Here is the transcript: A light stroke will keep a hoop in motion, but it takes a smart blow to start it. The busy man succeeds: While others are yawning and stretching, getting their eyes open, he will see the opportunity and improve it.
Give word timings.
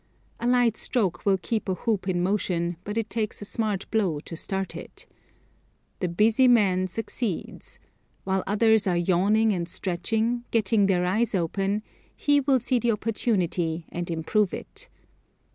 A 0.39 0.47
light 0.47 0.77
stroke 0.77 1.27
will 1.27 1.37
keep 1.37 1.69
a 1.69 1.75
hoop 1.75 2.07
in 2.09 2.23
motion, 2.23 2.75
but 2.83 2.97
it 2.97 3.07
takes 3.07 3.39
a 3.39 3.45
smart 3.45 3.85
blow 3.91 4.19
to 4.21 4.35
start 4.35 4.75
it. 4.75 5.05
The 5.99 6.07
busy 6.07 6.47
man 6.47 6.87
succeeds: 6.87 7.77
While 8.23 8.43
others 8.47 8.87
are 8.87 8.97
yawning 8.97 9.53
and 9.53 9.69
stretching, 9.69 10.43
getting 10.49 10.87
their 10.87 11.05
eyes 11.05 11.35
open, 11.35 11.83
he 12.15 12.39
will 12.39 12.61
see 12.61 12.79
the 12.79 12.91
opportunity 12.91 13.85
and 13.89 14.09
improve 14.09 14.55
it. 14.55 14.89